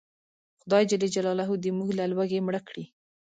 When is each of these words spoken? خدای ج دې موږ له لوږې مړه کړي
خدای 0.59 0.83
ج 0.89 0.91
دې 1.63 1.71
موږ 1.77 1.89
له 1.99 2.03
لوږې 2.11 2.39
مړه 2.47 2.61
کړي 2.67 2.85